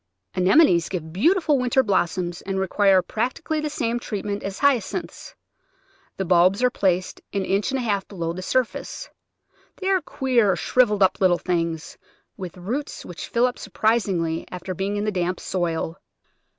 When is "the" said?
3.59-3.69, 6.17-6.25, 8.33-8.41, 15.05-15.11